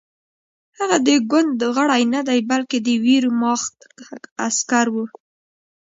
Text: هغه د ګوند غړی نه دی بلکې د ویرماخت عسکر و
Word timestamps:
هغه 0.77 0.97
د 1.07 1.09
ګوند 1.31 1.59
غړی 1.75 2.03
نه 2.13 2.21
دی 2.27 2.39
بلکې 2.51 2.77
د 2.81 2.87
ویرماخت 3.03 3.75
عسکر 4.45 4.85
و 4.91 4.95